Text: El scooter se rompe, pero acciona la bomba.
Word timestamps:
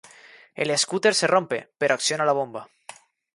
El 0.55 0.75
scooter 0.79 1.13
se 1.13 1.27
rompe, 1.27 1.69
pero 1.77 1.93
acciona 1.93 2.25
la 2.25 2.31
bomba. 2.31 2.67